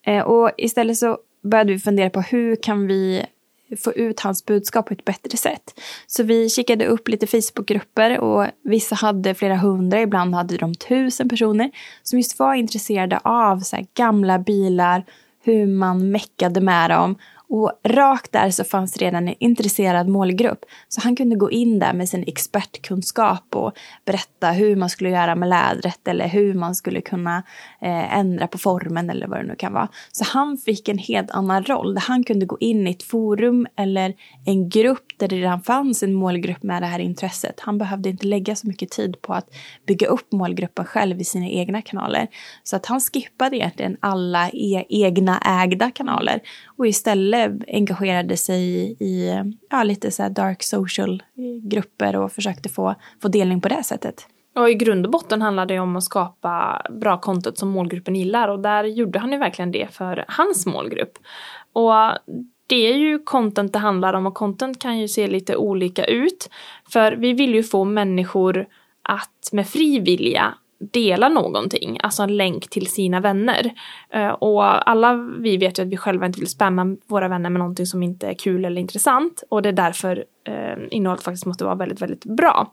Eh, 0.04 0.24
och 0.24 0.52
istället 0.58 0.98
så 0.98 1.18
började 1.42 1.74
vi 1.74 1.80
fundera 1.80 2.10
på 2.10 2.22
hur 2.22 2.56
kan 2.56 2.88
vi 2.88 3.26
få 3.78 3.94
ut 3.94 4.20
hans 4.20 4.46
budskap 4.46 4.88
på 4.88 4.94
ett 4.94 5.06
bättre 5.06 5.38
sätt. 5.38 5.80
Så 6.08 6.24
vi 6.24 6.50
kikade 6.50 6.86
upp 6.86 7.08
lite 7.08 7.28
Facebookgrupper 7.28 8.20
och 8.20 8.48
vissa 8.64 8.96
hade 8.96 9.36
flera 9.36 9.56
hundra, 9.56 10.02
ibland 10.02 10.36
hade 10.36 10.58
de 10.58 10.76
tusen 10.76 11.30
personer 11.30 11.72
som 12.04 12.20
just 12.20 12.40
var 12.40 12.54
intresserade 12.54 13.20
av 13.24 13.60
så 13.60 13.78
gamla 13.94 14.40
bilar, 14.40 15.04
hur 15.44 15.68
man 15.68 16.12
meckade 16.12 16.62
med 16.62 16.90
dem 16.90 17.16
och 17.54 17.72
rakt 17.84 18.32
där 18.32 18.50
så 18.52 18.64
fanns 18.64 18.98
redan 18.98 19.28
en 19.28 19.36
intresserad 19.40 20.08
målgrupp. 20.08 20.66
Så 20.88 21.02
han 21.02 21.16
kunde 21.16 21.36
gå 21.36 21.52
in 21.52 21.80
där 21.80 21.94
med 21.94 22.10
sin 22.10 22.24
expertkunskap 22.28 23.56
och 23.56 23.74
berätta 24.06 24.52
hur 24.52 24.76
man 24.76 24.90
skulle 24.90 25.10
göra 25.10 25.36
med 25.36 25.50
lädret 25.50 26.08
eller 26.08 26.28
hur 26.28 26.54
man 26.54 26.76
skulle 26.76 27.02
kunna 27.02 27.44
eh, 27.82 28.18
ändra 28.18 28.48
på 28.48 28.58
formen 28.58 29.10
eller 29.10 29.28
vad 29.28 29.40
det 29.40 29.44
nu 29.44 29.56
kan 29.56 29.74
vara. 29.74 29.88
Så 30.12 30.24
han 30.24 30.58
fick 30.58 30.90
en 30.90 30.98
helt 30.98 31.32
annan 31.32 31.64
roll 31.64 31.94
där 31.94 32.02
han 32.02 32.24
kunde 32.24 32.46
gå 32.46 32.58
in 32.60 32.88
i 32.88 32.92
ett 32.92 33.04
forum 33.04 33.68
eller 33.76 34.14
en 34.46 34.70
grupp 34.70 35.06
där 35.18 35.28
det 35.28 35.36
redan 35.36 35.62
fanns 35.62 36.04
en 36.04 36.14
målgrupp 36.14 36.64
med 36.64 36.82
det 36.82 36.88
här 36.88 37.00
intresset. 37.00 37.60
Han 37.60 37.78
behövde 37.78 38.10
inte 38.10 38.28
lägga 38.28 38.56
så 38.56 38.68
mycket 38.68 38.90
tid 38.90 39.22
på 39.22 39.34
att 39.34 39.50
bygga 39.88 40.08
upp 40.08 40.32
målgruppen 40.32 40.86
själv 40.86 41.22
i 41.22 41.24
sina 41.24 41.48
egna 41.48 41.82
kanaler. 41.82 42.28
Så 42.64 42.76
att 42.76 42.86
han 42.86 43.02
skippade 43.02 43.58
egentligen 43.58 43.98
alla 44.00 44.50
e 44.54 44.86
egna 44.90 45.40
ägda 45.64 45.92
kanaler 45.92 46.40
och 46.78 46.88
istället 46.88 47.41
engagerade 47.68 48.38
sig 48.38 48.92
i 49.00 49.42
ja, 49.70 49.84
lite 49.84 50.12
så 50.12 50.30
dark 50.30 50.64
social 50.64 51.24
grupper 51.64 52.16
och 52.16 52.32
försökte 52.32 52.70
få, 52.70 52.96
få 53.22 53.28
delning 53.28 53.62
på 53.62 53.70
det 53.70 53.84
sättet. 53.84 54.28
Och 54.56 54.70
i 54.70 54.74
grund 54.74 55.06
och 55.06 55.12
botten 55.12 55.42
handlar 55.42 55.66
det 55.66 55.80
om 55.80 55.96
att 55.96 56.04
skapa 56.04 56.86
bra 56.90 57.18
content 57.18 57.58
som 57.58 57.70
målgruppen 57.70 58.16
gillar 58.16 58.48
och 58.48 58.60
där 58.60 58.84
gjorde 58.84 59.20
han 59.20 59.32
ju 59.32 59.38
verkligen 59.38 59.72
det 59.72 59.94
för 59.94 60.26
hans 60.28 60.66
målgrupp. 60.66 61.18
Och 61.74 61.94
det 62.68 62.92
är 62.92 62.96
ju 62.96 63.20
content 63.20 63.74
det 63.74 63.80
handlar 63.80 64.14
om 64.14 64.26
och 64.26 64.34
content 64.34 64.82
kan 64.82 65.00
ju 65.00 65.08
se 65.08 65.28
lite 65.28 65.56
olika 65.56 66.06
ut. 66.06 66.50
För 66.90 67.12
vi 67.12 67.34
vill 67.34 67.56
ju 67.56 67.64
få 67.64 67.84
människor 67.84 68.68
att 69.04 69.50
med 69.52 69.68
fri 69.68 70.00
vilja 70.00 70.54
dela 70.82 71.30
någonting, 71.30 71.98
alltså 72.04 72.24
en 72.24 72.38
länk 72.38 72.70
till 72.70 72.88
sina 72.88 73.20
vänner. 73.20 73.72
Eh, 74.10 74.30
och 74.30 74.90
alla 74.90 75.14
vi 75.40 75.58
vet 75.58 75.80
ju 75.80 75.84
att 75.84 75.90
vi 75.90 75.98
själva 75.98 76.26
inte 76.26 76.40
vill 76.40 76.50
spamma 76.50 76.98
våra 77.08 77.28
vänner 77.28 77.50
med 77.50 77.60
någonting 77.60 77.86
som 77.86 78.04
inte 78.04 78.28
är 78.28 78.34
kul 78.34 78.66
eller 78.66 78.82
intressant 78.82 79.44
och 79.50 79.62
det 79.62 79.70
är 79.70 79.74
därför 79.74 80.26
eh, 80.48 80.78
innehållet 80.92 81.24
faktiskt 81.24 81.46
måste 81.46 81.66
vara 81.66 81.76
väldigt, 81.76 82.02
väldigt 82.02 82.26
bra. 82.26 82.72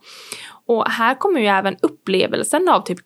Och 0.65 0.87
här 0.89 1.15
kommer 1.15 1.39
ju 1.39 1.47
även 1.47 1.77
upplevelsen 1.81 2.69
av 2.69 2.81
typ 2.81 2.99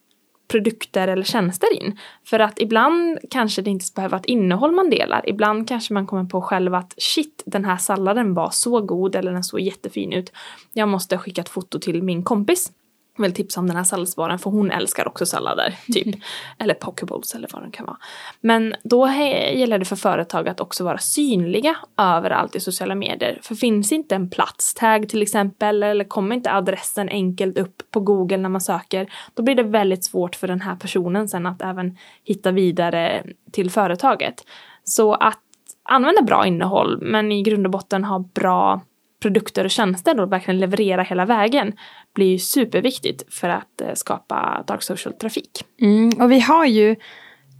produkter 0.47 1.07
eller 1.07 1.23
tjänster 1.23 1.81
in. 1.81 1.97
För 2.25 2.39
att 2.39 2.61
ibland 2.61 3.19
kanske 3.29 3.61
det 3.61 3.69
inte 3.69 3.85
behöver 3.95 4.11
vara 4.11 4.19
ett 4.19 4.25
innehåll 4.25 4.71
man 4.71 4.89
delar. 4.89 5.29
Ibland 5.29 5.67
kanske 5.67 5.93
man 5.93 6.07
kommer 6.07 6.23
på 6.23 6.41
själv 6.41 6.73
att 6.73 6.93
shit, 6.97 7.43
den 7.45 7.65
här 7.65 7.77
salladen 7.77 8.33
var 8.33 8.49
så 8.49 8.81
god 8.81 9.15
eller 9.15 9.31
den 9.31 9.43
såg 9.43 9.59
jättefin 9.59 10.13
ut. 10.13 10.31
Jag 10.73 10.89
måste 10.89 11.17
skicka 11.17 11.41
ett 11.41 11.49
foto 11.49 11.79
till 11.79 12.03
min 12.03 12.23
kompis 12.23 12.71
vill 13.17 13.33
tipsa 13.33 13.59
om 13.59 13.67
den 13.67 13.77
här 13.77 13.83
salladsbaren 13.83 14.39
för 14.39 14.49
hon 14.49 14.71
älskar 14.71 15.07
också 15.07 15.25
sallader. 15.25 15.75
Typ. 15.93 16.15
eller 16.59 16.73
pokeballs 16.73 17.35
eller 17.35 17.49
vad 17.53 17.63
det 17.63 17.71
kan 17.71 17.85
vara. 17.85 17.97
Men 18.41 18.75
då 18.83 19.07
gäller 19.07 19.79
det 19.79 19.85
för 19.85 19.95
företag 19.95 20.49
att 20.49 20.59
också 20.59 20.83
vara 20.83 20.97
synliga 20.97 21.75
överallt 21.97 22.55
i 22.55 22.59
sociala 22.59 22.95
medier. 22.95 23.39
För 23.41 23.55
finns 23.55 23.91
inte 23.91 24.15
en 24.15 24.29
platstag 24.29 25.09
till 25.09 25.21
exempel 25.21 25.83
eller 25.83 26.05
kommer 26.05 26.35
inte 26.35 26.51
adressen 26.51 27.09
enkelt 27.09 27.57
upp 27.57 27.83
på 27.91 27.99
Google 27.99 28.37
när 28.37 28.49
man 28.49 28.61
söker. 28.61 29.13
Då 29.33 29.43
blir 29.43 29.55
det 29.55 29.63
väldigt 29.63 30.03
svårt 30.03 30.35
för 30.35 30.47
den 30.47 30.61
här 30.61 30.75
personen 30.75 31.29
sen 31.29 31.45
att 31.45 31.61
även 31.61 31.97
hitta 32.23 32.51
vidare 32.51 33.23
till 33.51 33.71
företaget. 33.71 34.45
Så 34.83 35.13
att 35.13 35.39
använda 35.83 36.21
bra 36.21 36.45
innehåll 36.45 36.97
men 37.01 37.31
i 37.31 37.43
grund 37.43 37.65
och 37.65 37.71
botten 37.71 38.03
ha 38.03 38.19
bra 38.19 38.81
produkter 39.23 39.65
och 39.65 39.71
tjänster 39.71 40.19
och 40.19 40.31
verkligen 40.31 40.59
leverera 40.59 41.03
hela 41.03 41.25
vägen 41.25 41.73
blir 42.15 42.27
ju 42.27 42.39
superviktigt 42.39 43.33
för 43.33 43.49
att 43.49 43.81
eh, 43.81 43.93
skapa 43.93 44.63
dark 44.67 44.83
social-trafik. 44.83 45.65
Mm, 45.81 46.21
och 46.21 46.31
vi 46.31 46.39
har 46.39 46.65
ju 46.65 46.95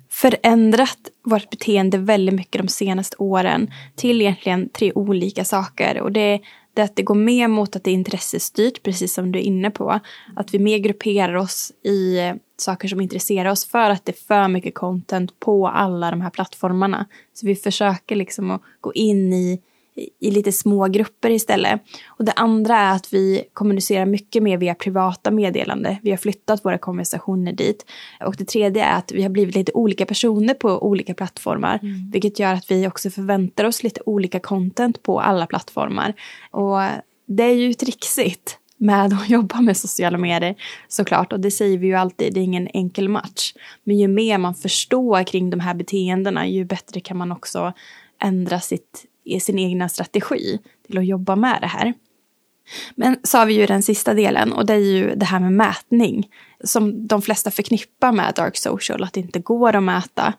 förändrat 0.09 0.99
vårt 1.23 1.49
beteende 1.49 1.97
väldigt 1.97 2.35
mycket 2.35 2.61
de 2.61 2.67
senaste 2.67 3.15
åren 3.17 3.71
till 3.95 4.21
egentligen 4.21 4.69
tre 4.69 4.91
olika 4.93 5.45
saker. 5.45 6.01
Och 6.01 6.11
det 6.11 6.39
det 6.73 6.81
är 6.81 6.85
att 6.85 6.95
det 6.95 7.03
går 7.03 7.15
mer 7.15 7.47
mot 7.47 7.75
att 7.75 7.83
det 7.83 7.91
är 7.91 7.93
intressestyrt, 7.93 8.83
precis 8.83 9.13
som 9.13 9.31
du 9.31 9.39
är 9.39 9.43
inne 9.43 9.71
på. 9.71 9.99
Att 10.35 10.53
vi 10.53 10.59
mer 10.59 10.77
grupperar 10.77 11.35
oss 11.35 11.71
i 11.83 12.19
eh, 12.19 12.33
saker 12.57 12.87
som 12.87 13.01
intresserar 13.01 13.51
oss 13.51 13.65
för 13.65 13.89
att 13.89 14.05
det 14.05 14.11
är 14.11 14.25
för 14.27 14.47
mycket 14.47 14.75
content 14.75 15.39
på 15.39 15.67
alla 15.67 16.11
de 16.11 16.21
här 16.21 16.29
plattformarna. 16.29 17.05
Så 17.33 17.45
vi 17.45 17.55
försöker 17.55 18.15
liksom 18.15 18.51
att 18.51 18.61
gå 18.81 18.93
in 18.93 19.33
i 19.33 19.61
i 20.19 20.31
lite 20.31 20.51
små 20.51 20.87
grupper 20.87 21.29
istället. 21.29 21.81
Och 22.07 22.25
det 22.25 22.31
andra 22.31 22.77
är 22.77 22.95
att 22.95 23.13
vi 23.13 23.43
kommunicerar 23.53 24.05
mycket 24.05 24.43
mer 24.43 24.57
via 24.57 24.75
privata 24.75 25.31
meddelande. 25.31 25.97
Vi 26.01 26.09
har 26.09 26.17
flyttat 26.17 26.65
våra 26.65 26.77
konversationer 26.77 27.53
dit. 27.53 27.85
Och 28.25 28.35
det 28.37 28.45
tredje 28.45 28.83
är 28.83 28.97
att 28.97 29.11
vi 29.11 29.23
har 29.23 29.29
blivit 29.29 29.55
lite 29.55 29.71
olika 29.71 30.05
personer 30.05 30.53
på 30.53 30.87
olika 30.87 31.13
plattformar. 31.13 31.79
Mm. 31.81 32.11
Vilket 32.11 32.39
gör 32.39 32.53
att 32.53 32.71
vi 32.71 32.87
också 32.87 33.09
förväntar 33.09 33.63
oss 33.63 33.83
lite 33.83 34.01
olika 34.05 34.39
content 34.39 35.03
på 35.03 35.19
alla 35.19 35.45
plattformar. 35.45 36.13
Och 36.51 36.79
det 37.25 37.43
är 37.43 37.55
ju 37.55 37.73
trixigt 37.73 38.59
med 38.77 39.05
att 39.05 39.29
jobba 39.29 39.61
med 39.61 39.77
sociala 39.77 40.17
medier 40.17 40.55
såklart. 40.87 41.33
Och 41.33 41.39
det 41.39 41.51
säger 41.51 41.77
vi 41.77 41.87
ju 41.87 41.93
alltid, 41.93 42.33
det 42.33 42.39
är 42.39 42.43
ingen 42.43 42.67
enkel 42.73 43.09
match. 43.09 43.53
Men 43.83 43.97
ju 43.97 44.07
mer 44.07 44.37
man 44.37 44.55
förstår 44.55 45.23
kring 45.23 45.49
de 45.49 45.59
här 45.59 45.73
beteendena, 45.73 46.47
ju 46.47 46.65
bättre 46.65 46.99
kan 46.99 47.17
man 47.17 47.31
också 47.31 47.73
ändra 48.21 48.59
sitt 48.59 49.05
sin 49.39 49.59
egna 49.59 49.89
strategi 49.89 50.59
till 50.87 50.97
att 50.97 51.05
jobba 51.05 51.35
med 51.35 51.57
det 51.61 51.67
här. 51.67 51.93
Men 52.95 53.17
så 53.23 53.37
har 53.37 53.45
vi 53.45 53.53
ju 53.53 53.65
den 53.65 53.83
sista 53.83 54.13
delen 54.13 54.53
och 54.53 54.65
det 54.65 54.73
är 54.73 54.77
ju 54.77 55.15
det 55.15 55.25
här 55.25 55.39
med 55.39 55.53
mätning. 55.53 56.29
Som 56.63 57.07
de 57.07 57.21
flesta 57.21 57.51
förknippar 57.51 58.11
med 58.11 58.33
dark 58.35 58.57
social, 58.57 59.03
att 59.03 59.13
det 59.13 59.19
inte 59.19 59.39
går 59.39 59.75
att 59.75 59.83
mäta. 59.83 60.33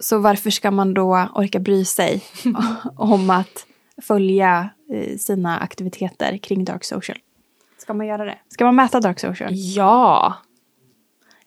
Så 0.00 0.18
varför 0.18 0.50
ska 0.50 0.70
man 0.70 0.94
då 0.94 1.28
orka 1.34 1.58
bry 1.58 1.84
sig 1.84 2.22
om 2.96 3.30
att 3.30 3.66
följa 4.02 4.70
eh, 4.92 5.16
sina 5.16 5.58
aktiviteter 5.58 6.36
kring 6.36 6.64
dark 6.64 6.84
social? 6.84 7.18
Ska 7.78 7.94
man 7.94 8.06
göra 8.06 8.24
det? 8.24 8.38
Ska 8.48 8.64
man 8.64 8.76
mäta 8.76 9.00
dark 9.00 9.20
social? 9.20 9.50
Ja, 9.52 10.34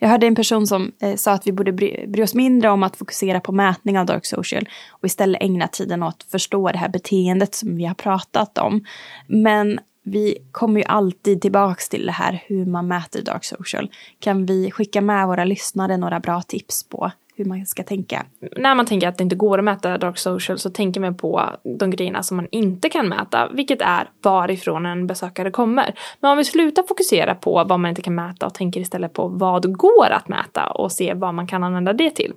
jag 0.03 0.09
hörde 0.09 0.27
en 0.27 0.35
person 0.35 0.67
som 0.67 0.91
eh, 0.99 1.15
sa 1.15 1.31
att 1.31 1.47
vi 1.47 1.51
borde 1.51 1.71
bry, 1.71 2.07
bry, 2.07 2.23
oss 2.23 2.35
mindre 2.35 2.69
om 2.69 2.83
att 2.83 2.97
fokusera 2.97 3.39
på 3.39 3.51
mätning 3.51 3.99
av 3.99 4.05
dark 4.05 4.25
social 4.25 4.69
och 4.91 5.05
istället 5.05 5.41
ägna 5.41 5.67
tiden 5.67 6.03
åt 6.03 6.15
att 6.23 6.31
förstå 6.31 6.71
det 6.71 6.77
här 6.77 6.89
beteendet 6.89 7.55
som 7.55 7.75
vi 7.75 7.85
har 7.85 7.93
pratat 7.93 8.57
om. 8.57 8.85
Men 9.27 9.79
vi 10.03 10.37
kommer 10.51 10.79
ju 10.79 10.85
alltid 10.85 11.41
tillbaks 11.41 11.89
till 11.89 12.05
det 12.05 12.11
här 12.11 12.43
hur 12.47 12.65
man 12.65 12.87
mäter 12.87 13.21
dark 13.21 13.43
social. 13.43 13.91
Kan 14.19 14.45
vi 14.45 14.71
skicka 14.71 15.01
med 15.01 15.27
våra 15.27 15.45
lyssnare 15.45 15.97
några 15.97 16.19
bra 16.19 16.41
tips 16.41 16.83
på 16.83 17.11
hur 17.35 17.45
man 17.45 17.65
ska 17.65 17.83
tänka. 17.83 18.25
När 18.57 18.75
man 18.75 18.85
tänker 18.85 19.07
att 19.07 19.17
det 19.17 19.23
inte 19.23 19.35
går 19.35 19.57
att 19.57 19.63
mäta 19.63 19.97
dark 19.97 20.17
social 20.17 20.59
så 20.59 20.69
tänker 20.69 21.01
man 21.01 21.17
på 21.17 21.49
de 21.79 21.91
grejerna 21.91 22.23
som 22.23 22.37
man 22.37 22.47
inte 22.51 22.89
kan 22.89 23.09
mäta, 23.09 23.49
vilket 23.53 23.81
är 23.81 24.09
varifrån 24.21 24.85
en 24.85 25.07
besökare 25.07 25.51
kommer. 25.51 25.95
Men 26.19 26.31
om 26.31 26.37
vi 26.37 26.45
slutar 26.45 26.83
fokusera 26.83 27.35
på 27.35 27.63
vad 27.63 27.79
man 27.79 27.89
inte 27.89 28.01
kan 28.01 28.15
mäta 28.15 28.45
och 28.45 28.53
tänker 28.53 28.81
istället 28.81 29.13
på 29.13 29.27
vad 29.27 29.77
går 29.77 30.09
att 30.11 30.27
mäta 30.27 30.71
och 30.71 30.91
se 30.91 31.13
vad 31.13 31.33
man 31.33 31.47
kan 31.47 31.63
använda 31.63 31.93
det 31.93 32.09
till. 32.09 32.33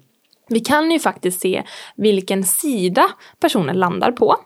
Vi 0.48 0.60
kan 0.60 0.90
ju 0.90 0.98
faktiskt 0.98 1.40
se 1.40 1.62
vilken 1.96 2.44
sida 2.44 3.04
personen 3.40 3.76
landar 3.76 4.12
på. 4.12 4.36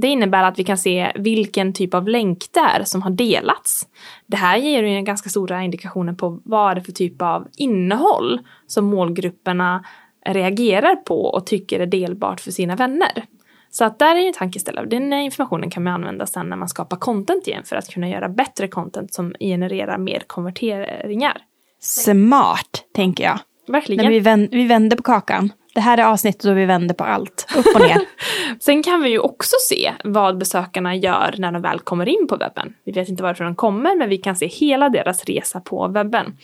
Det 0.00 0.08
innebär 0.08 0.42
att 0.42 0.58
vi 0.58 0.64
kan 0.64 0.78
se 0.78 1.12
vilken 1.14 1.72
typ 1.72 1.94
av 1.94 2.08
länk 2.08 2.44
det 2.52 2.60
är 2.60 2.84
som 2.84 3.02
har 3.02 3.10
delats. 3.10 3.86
Det 4.26 4.36
här 4.36 4.56
ger 4.56 4.82
ju 4.82 5.02
ganska 5.02 5.28
stora 5.28 5.62
indikationer 5.62 6.12
på 6.12 6.40
vad 6.44 6.76
det 6.76 6.80
är 6.80 6.84
för 6.84 6.92
typ 6.92 7.22
av 7.22 7.48
innehåll 7.56 8.40
som 8.66 8.84
målgrupperna 8.84 9.84
reagerar 10.26 10.96
på 10.96 11.24
och 11.24 11.46
tycker 11.46 11.80
är 11.80 11.86
delbart 11.86 12.40
för 12.40 12.50
sina 12.50 12.76
vänner. 12.76 13.24
Så 13.70 13.84
att 13.84 13.98
där 13.98 14.16
är 14.16 14.20
ju 14.20 14.26
en 14.26 14.32
tankeställare. 14.32 14.86
Den 14.86 15.12
informationen 15.12 15.70
kan 15.70 15.82
man 15.82 15.92
använda 15.92 16.26
sen 16.26 16.46
när 16.46 16.56
man 16.56 16.68
skapar 16.68 16.96
content 16.96 17.46
igen 17.46 17.64
för 17.64 17.76
att 17.76 17.88
kunna 17.88 18.08
göra 18.08 18.28
bättre 18.28 18.68
content 18.68 19.14
som 19.14 19.34
genererar 19.40 19.98
mer 19.98 20.22
konverteringar. 20.26 21.38
Smart, 21.80 22.84
tänker 22.94 23.24
jag. 23.24 23.38
Verkligen. 23.68 24.04
När 24.04 24.10
vi, 24.10 24.20
vänder, 24.20 24.56
vi 24.56 24.66
vänder 24.66 24.96
på 24.96 25.02
kakan. 25.02 25.52
Det 25.78 25.82
här 25.82 25.98
är 25.98 26.04
avsnittet 26.04 26.42
då 26.42 26.52
vi 26.52 26.64
vänder 26.64 26.94
på 26.94 27.04
allt, 27.04 27.46
upp 27.56 27.74
och 27.74 27.80
ner. 27.80 28.00
Sen 28.60 28.82
kan 28.82 29.02
vi 29.02 29.10
ju 29.10 29.18
också 29.18 29.56
se 29.68 29.92
vad 30.04 30.38
besökarna 30.38 30.94
gör 30.96 31.34
när 31.38 31.52
de 31.52 31.62
väl 31.62 31.80
kommer 31.80 32.08
in 32.08 32.26
på 32.28 32.36
webben. 32.36 32.74
Vi 32.84 32.92
vet 32.92 33.08
inte 33.08 33.22
varför 33.22 33.44
de 33.44 33.54
kommer, 33.54 33.96
men 33.96 34.08
vi 34.08 34.18
kan 34.18 34.36
se 34.36 34.46
hela 34.46 34.88
deras 34.88 35.24
resa 35.24 35.60
på 35.60 35.88
webben. 35.88 36.36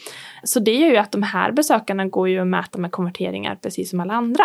Så 0.44 0.60
det 0.60 0.74
gör 0.74 0.90
ju 0.90 0.96
att 0.96 1.12
de 1.12 1.22
här 1.22 1.52
besökarna 1.52 2.06
går 2.06 2.28
ju 2.28 2.40
att 2.40 2.46
mäta 2.46 2.78
med 2.78 2.92
konverteringar 2.92 3.58
precis 3.62 3.90
som 3.90 4.00
alla 4.00 4.14
andra. 4.14 4.44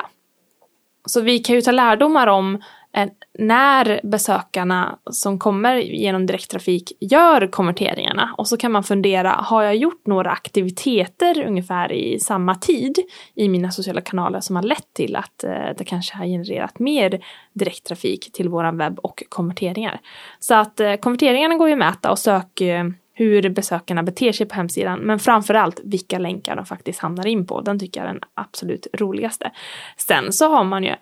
Så 1.09 1.21
vi 1.21 1.39
kan 1.39 1.55
ju 1.55 1.61
ta 1.61 1.71
lärdomar 1.71 2.27
om 2.27 2.55
eh, 2.95 3.09
när 3.39 3.99
besökarna 4.03 4.99
som 5.11 5.39
kommer 5.39 5.75
genom 5.77 6.25
direkttrafik 6.25 6.91
gör 6.99 7.47
konverteringarna 7.47 8.35
och 8.37 8.47
så 8.47 8.57
kan 8.57 8.71
man 8.71 8.83
fundera, 8.83 9.29
har 9.31 9.63
jag 9.63 9.75
gjort 9.75 10.07
några 10.07 10.31
aktiviteter 10.31 11.43
ungefär 11.47 11.91
i 11.91 12.19
samma 12.19 12.55
tid 12.55 12.97
i 13.35 13.49
mina 13.49 13.71
sociala 13.71 14.01
kanaler 14.01 14.39
som 14.39 14.55
har 14.55 14.63
lett 14.63 14.93
till 14.93 15.15
att 15.15 15.43
eh, 15.43 15.51
det 15.77 15.83
kanske 15.83 16.17
har 16.17 16.25
genererat 16.25 16.79
mer 16.79 17.19
direkttrafik 17.53 18.31
till 18.33 18.49
våran 18.49 18.77
webb 18.77 18.99
och 18.99 19.23
konverteringar. 19.29 19.99
Så 20.39 20.53
att 20.53 20.79
eh, 20.79 20.95
konverteringarna 20.95 21.55
går 21.55 21.67
ju 21.67 21.73
att 21.73 21.79
mäta 21.79 22.11
och 22.11 22.19
sök 22.19 22.61
hur 23.19 23.49
besökarna 23.49 24.03
beter 24.03 24.31
sig 24.31 24.45
på 24.45 24.55
hemsidan, 24.55 24.99
men 24.99 25.19
framförallt 25.19 25.81
vilka 25.83 26.19
länkar 26.19 26.55
de 26.55 26.65
faktiskt 26.65 26.99
hamnar 26.99 27.27
in 27.27 27.45
på. 27.47 27.61
Den 27.61 27.79
tycker 27.79 28.01
jag 28.01 28.09
är 28.09 28.13
den 28.13 28.21
absolut 28.33 28.87
roligaste. 28.93 29.51
Sen 29.97 30.33
så 30.33 30.49
har 30.49 30.63
man 30.63 30.83
ju 30.83 30.95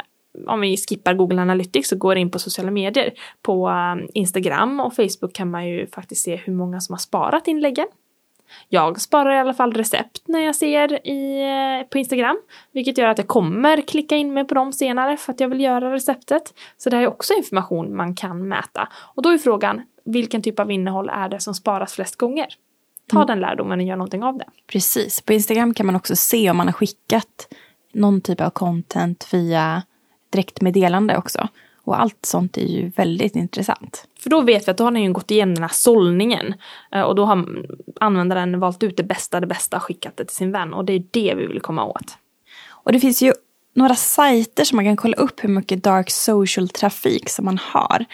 om 0.48 0.62
vi 0.62 0.78
skippar 0.78 1.14
Google 1.14 1.42
Analytics 1.42 1.92
och 1.92 2.00
går 2.00 2.18
in 2.18 2.32
på 2.32 2.40
sociala 2.40 2.72
medier. 2.72 3.14
På 3.42 3.70
um, 3.70 4.10
Instagram 4.14 4.80
och 4.80 4.96
Facebook 4.96 5.34
kan 5.34 5.52
man 5.52 5.68
ju 5.68 5.88
faktiskt 5.88 6.24
se 6.24 6.36
hur 6.36 6.54
många 6.54 6.80
som 6.80 6.94
har 6.94 7.00
sparat 7.00 7.48
inläggen. 7.48 7.88
Jag 8.70 9.02
sparar 9.02 9.36
i 9.36 9.40
alla 9.40 9.54
fall 9.54 9.74
recept 9.74 10.22
när 10.26 10.40
jag 10.40 10.56
ser 10.56 11.08
i, 11.08 11.42
eh, 11.82 11.88
på 11.90 11.98
Instagram, 11.98 12.38
vilket 12.72 12.98
gör 12.98 13.08
att 13.08 13.18
jag 13.18 13.28
kommer 13.28 13.82
klicka 13.82 14.16
in 14.16 14.34
mig 14.34 14.48
på 14.48 14.56
dem 14.56 14.74
senare 14.74 15.18
för 15.18 15.34
att 15.34 15.40
jag 15.40 15.50
vill 15.50 15.62
göra 15.62 15.94
receptet. 15.94 16.54
Så 16.78 16.90
det 16.90 16.96
här 16.96 17.04
är 17.04 17.08
också 17.08 17.34
information 17.34 17.96
man 17.96 18.16
kan 18.16 18.48
mäta. 18.48 18.88
Och 19.16 19.22
då 19.22 19.30
är 19.30 19.38
frågan, 19.38 19.82
vilken 20.08 20.42
typ 20.42 20.60
av 20.60 20.72
innehåll 20.72 21.10
är 21.10 21.30
det 21.30 21.40
som 21.40 21.54
sparas 21.54 21.94
flest 21.94 22.16
gånger? 22.16 22.48
Ta 23.08 23.18
mm. 23.18 23.28
den 23.28 23.40
lärdomen 23.40 23.80
och 23.80 23.86
gör 23.86 23.96
någonting 23.96 24.24
av 24.24 24.38
det. 24.38 24.46
Precis, 24.68 25.22
på 25.22 25.34
Instagram 25.34 25.74
kan 25.74 25.86
man 25.86 25.96
också 25.96 26.16
se 26.16 26.50
om 26.50 26.58
man 26.58 26.68
har 26.68 26.74
skickat 26.74 27.48
någon 27.94 28.22
typ 28.22 28.42
av 28.42 28.50
content 28.50 29.28
via 29.32 29.84
direktmeddelande 30.30 31.18
också. 31.18 31.48
Och 31.88 32.02
allt 32.02 32.26
sånt 32.26 32.58
är 32.58 32.66
ju 32.66 32.90
väldigt 32.90 33.36
intressant. 33.36 34.08
För 34.20 34.30
då 34.30 34.42
vet 34.42 34.68
vi 34.68 34.72
att 34.72 34.78
då 34.78 34.84
har 34.84 34.92
ni 34.92 35.04
ju 35.04 35.14
gått 35.14 35.32
igenom 35.32 35.56
den 35.56 35.64
här 35.64 35.72
sållningen. 35.74 36.54
Eh, 36.92 37.02
och 37.02 37.16
då 37.16 37.26
har 37.26 37.66
användaren 38.00 38.60
valt 38.60 38.84
ut 38.84 38.98
det 38.98 39.04
bästa, 39.04 39.40
det 39.40 39.48
bästa 39.48 39.78
och 39.78 39.84
skickat 39.84 40.18
det 40.18 40.26
till 40.26 40.36
sin 40.36 40.52
vän. 40.52 40.74
Och 40.74 40.86
det 40.86 40.94
är 40.94 41.04
det 41.12 41.34
vi 41.36 41.48
vill 41.48 41.62
komma 41.62 41.86
åt. 41.86 42.18
Och 42.70 42.92
det 42.92 43.00
finns 43.00 43.22
ju 43.22 43.34
några 43.74 43.96
sajter 43.96 44.64
som 44.64 44.76
man 44.76 44.86
kan 44.86 44.96
kolla 44.96 45.18
upp 45.18 45.44
hur 45.44 45.50
mycket 45.50 45.84
dark 45.84 46.10
social-trafik 46.10 47.30
som 47.30 47.46
man 47.46 47.58
har. 47.62 48.06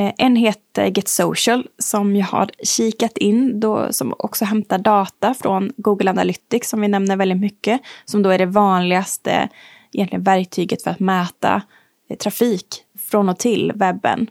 Eh, 0.00 0.12
en 0.18 0.36
heter 0.36 0.86
Get 0.86 1.08
Social 1.08 1.66
som 1.78 2.16
jag 2.16 2.26
har 2.26 2.50
kikat 2.62 3.18
in, 3.18 3.60
då, 3.60 3.92
som 3.92 4.14
också 4.18 4.44
hämtar 4.44 4.78
data 4.78 5.34
från 5.34 5.72
Google 5.76 6.10
Analytics 6.10 6.68
som 6.68 6.80
vi 6.80 6.88
nämner 6.88 7.16
väldigt 7.16 7.40
mycket. 7.40 7.80
Som 8.04 8.22
då 8.22 8.30
är 8.30 8.38
det 8.38 8.46
vanligaste 8.46 9.48
egentligen 9.92 10.22
verktyget 10.22 10.82
för 10.82 10.90
att 10.90 11.00
mäta 11.00 11.62
eh, 12.08 12.16
trafik 12.16 12.66
från 13.10 13.28
och 13.28 13.38
till 13.38 13.72
webben. 13.74 14.26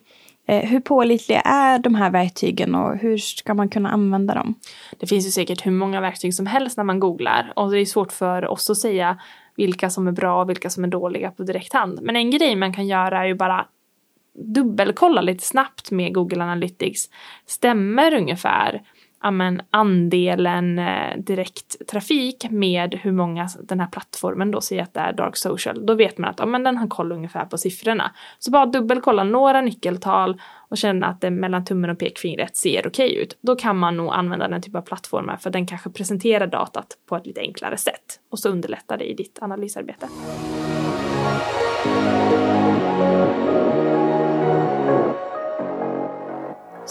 Eh, 0.47 0.69
hur 0.69 0.79
pålitliga 0.79 1.41
är 1.41 1.79
de 1.79 1.95
här 1.95 2.09
verktygen 2.09 2.75
och 2.75 2.97
hur 2.97 3.17
ska 3.17 3.53
man 3.53 3.69
kunna 3.69 3.89
använda 3.89 4.33
dem? 4.33 4.55
Det 4.99 5.07
finns 5.07 5.27
ju 5.27 5.31
säkert 5.31 5.65
hur 5.65 5.71
många 5.71 6.01
verktyg 6.01 6.33
som 6.33 6.45
helst 6.45 6.77
när 6.77 6.83
man 6.83 6.99
googlar 6.99 7.53
och 7.55 7.71
det 7.71 7.79
är 7.79 7.85
svårt 7.85 8.11
för 8.11 8.47
oss 8.47 8.69
att 8.69 8.77
säga 8.77 9.19
vilka 9.55 9.89
som 9.89 10.07
är 10.07 10.11
bra 10.11 10.41
och 10.41 10.49
vilka 10.49 10.69
som 10.69 10.83
är 10.83 10.87
dåliga 10.87 11.31
på 11.31 11.43
direkt 11.43 11.73
hand. 11.73 11.99
Men 12.01 12.15
en 12.15 12.31
grej 12.31 12.55
man 12.55 12.73
kan 12.73 12.87
göra 12.87 13.19
är 13.19 13.25
ju 13.25 13.35
bara 13.35 13.65
dubbelkolla 14.39 15.21
lite 15.21 15.45
snabbt 15.45 15.91
med 15.91 16.13
Google 16.13 16.43
Analytics. 16.43 17.09
Stämmer 17.45 18.13
ungefär 18.13 18.81
amen, 19.19 19.61
andelen 19.69 20.79
eh, 20.79 21.17
direkttrafik 21.17 22.45
med 22.49 22.95
hur 23.01 23.11
många 23.11 23.49
den 23.63 23.79
här 23.79 23.87
plattformen 23.87 24.51
då 24.51 24.61
säger 24.61 24.83
att 24.83 24.93
det 24.93 24.99
är 24.99 25.13
dark 25.13 25.37
social. 25.37 25.85
Då 25.85 25.93
vet 25.93 26.17
man 26.17 26.29
att 26.29 26.39
amen, 26.39 26.63
den 26.63 26.77
har 26.77 26.87
koll 26.87 27.11
ungefär 27.11 27.45
på 27.45 27.57
siffrorna. 27.57 28.11
Så 28.39 28.51
bara 28.51 28.65
dubbelkolla 28.65 29.23
några 29.23 29.61
nyckeltal 29.61 30.41
och 30.69 30.77
känna 30.77 31.07
att 31.07 31.21
det 31.21 31.31
mellan 31.31 31.65
tummen 31.65 31.89
och 31.89 31.99
pekfingret 31.99 32.57
ser 32.57 32.87
okej 32.87 33.11
okay 33.11 33.23
ut. 33.23 33.37
Då 33.41 33.55
kan 33.55 33.77
man 33.77 33.97
nog 33.97 34.13
använda 34.13 34.47
den 34.47 34.61
typen 34.61 34.79
av 34.79 34.85
plattformar 34.85 35.37
för 35.37 35.49
den 35.49 35.65
kanske 35.65 35.89
presenterar 35.89 36.47
datat 36.47 36.87
på 37.09 37.15
ett 37.15 37.25
lite 37.25 37.41
enklare 37.41 37.77
sätt 37.77 38.19
och 38.31 38.39
så 38.39 38.49
underlättar 38.49 38.97
det 38.97 39.05
i 39.05 39.13
ditt 39.13 39.39
analysarbete. 39.41 40.07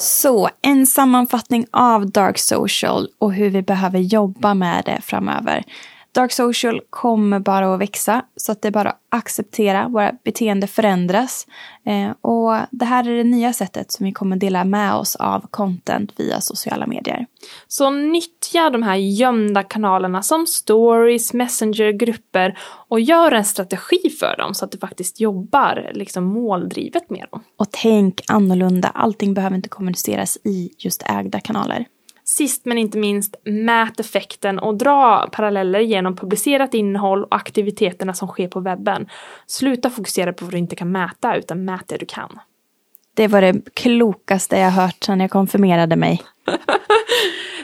Så 0.01 0.49
en 0.63 0.87
sammanfattning 0.87 1.67
av 1.71 2.11
Dark 2.11 2.39
Social 2.39 3.09
och 3.19 3.33
hur 3.33 3.51
vi 3.51 3.63
behöver 3.63 3.99
jobba 3.99 4.55
med 4.55 4.83
det 4.87 5.01
framöver. 5.03 5.65
Dark 6.13 6.33
social 6.33 6.81
kommer 6.91 7.41
bara 7.41 7.75
att 7.75 7.81
växa 7.81 8.25
så 8.37 8.53
att 8.53 8.63
det 8.63 8.69
är 8.69 8.73
bara 8.73 8.91
att 8.91 9.01
acceptera, 9.09 9.89
våra 9.89 10.13
beteende 10.25 10.67
förändras. 10.67 11.47
Eh, 11.85 12.11
och 12.21 12.57
det 12.71 12.85
här 12.85 13.09
är 13.09 13.17
det 13.17 13.25
nya 13.25 13.53
sättet 13.53 13.93
som 13.93 14.07
vi 14.07 14.13
kommer 14.13 14.37
dela 14.37 14.65
med 14.65 14.95
oss 14.95 15.17
av 15.17 15.47
content 15.51 16.13
via 16.17 16.41
sociala 16.41 16.87
medier. 16.87 17.27
Så 17.69 17.91
nyttja 17.91 18.71
de 18.71 18.83
här 18.83 18.97
gömda 18.97 19.63
kanalerna 19.63 20.23
som 20.23 20.47
stories, 20.47 21.33
messenger, 21.33 21.93
grupper 21.93 22.59
och 22.89 23.01
gör 23.01 23.33
en 23.33 23.45
strategi 23.45 24.11
för 24.21 24.37
dem 24.39 24.55
så 24.55 24.65
att 24.65 24.73
du 24.73 24.79
faktiskt 24.79 25.21
jobbar 25.21 25.91
liksom 25.95 26.25
måldrivet 26.25 27.11
med 27.11 27.27
dem. 27.31 27.43
Och 27.57 27.67
tänk 27.71 28.21
annorlunda, 28.29 28.89
allting 28.89 29.35
behöver 29.35 29.57
inte 29.57 29.69
kommuniceras 29.69 30.39
i 30.45 30.71
just 30.79 31.03
ägda 31.07 31.41
kanaler. 31.41 31.87
Sist 32.29 32.65
men 32.65 32.79
inte 32.79 32.99
minst, 32.99 33.37
mät 33.45 34.01
effekten 34.01 34.59
och 34.59 34.77
dra 34.77 35.29
paralleller 35.33 35.81
genom 35.81 36.17
publicerat 36.17 36.75
innehåll 36.75 37.25
och 37.25 37.37
aktiviteterna 37.37 38.15
som 38.15 38.29
sker 38.29 38.49
på 38.49 38.61
webben. 38.61 39.09
Sluta 39.47 39.91
fokusera 39.91 40.33
på 40.33 40.45
vad 40.45 40.55
du 40.55 40.59
inte 40.59 40.77
kan 40.77 40.93
mäta, 40.93 41.37
utan 41.37 41.65
mät 41.65 41.89
det 41.89 41.97
du 41.97 42.07
kan. 42.07 42.39
Det 43.15 43.29
var 43.29 43.41
det 43.41 43.75
klokaste 43.75 44.57
jag 44.57 44.71
hört 44.71 45.05
sedan 45.05 45.21
jag 45.21 45.31
konfirmerade 45.31 45.97
mig. 45.97 46.23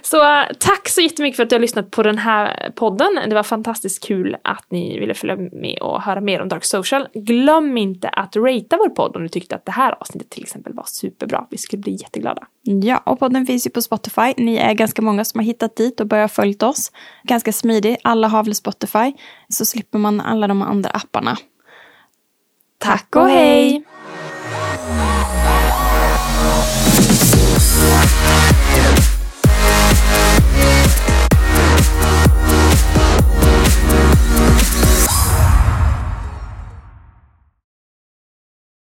Så 0.05 0.17
uh, 0.17 0.47
tack 0.59 0.89
så 0.89 1.01
jättemycket 1.01 1.37
för 1.37 1.43
att 1.43 1.51
du 1.51 1.57
har 1.57 1.61
lyssnat 1.61 1.91
på 1.91 2.03
den 2.03 2.19
här 2.19 2.73
podden. 2.75 3.09
Det 3.29 3.35
var 3.35 3.43
fantastiskt 3.43 4.05
kul 4.05 4.37
att 4.45 4.67
ni 4.71 4.99
ville 4.99 5.15
följa 5.15 5.37
med 5.37 5.79
och 5.81 6.03
höra 6.03 6.21
mer 6.21 6.43
om 6.43 6.49
Dark 6.49 6.65
Social. 6.65 7.09
Glöm 7.15 7.79
inte 7.79 8.09
att 8.09 8.37
ratea 8.37 8.79
vår 8.79 8.89
podd 8.89 9.17
om 9.17 9.23
du 9.23 9.29
tyckte 9.29 9.55
att 9.55 9.65
det 9.65 9.73
här 9.73 9.93
avsnittet 10.01 10.31
till 10.31 10.43
exempel 10.43 10.73
var 10.73 10.85
superbra. 10.87 11.47
Vi 11.51 11.59
skulle 11.59 11.83
bli 11.83 11.93
jätteglada. 11.93 12.47
Ja, 12.63 13.03
och 13.07 13.19
podden 13.19 13.47
finns 13.47 13.67
ju 13.67 13.71
på 13.71 13.83
Spotify. 13.83 14.35
Ni 14.37 14.57
är 14.57 14.75
ganska 14.75 15.03
många 15.03 15.25
som 15.25 15.39
har 15.39 15.45
hittat 15.45 15.77
dit 15.77 16.01
och 16.01 16.07
börjat 16.07 16.33
följt 16.33 16.63
oss. 16.63 16.93
Ganska 17.23 17.53
smidig. 17.53 17.97
Alla 18.05 18.29
har 18.29 18.45
väl 18.45 18.55
Spotify. 18.55 19.13
Så 19.49 19.65
slipper 19.65 19.99
man 19.99 20.21
alla 20.21 20.47
de 20.47 20.63
andra 20.63 20.91
apparna. 20.91 21.37
Tack 22.79 23.17
och 23.17 23.29
hej! 23.29 23.85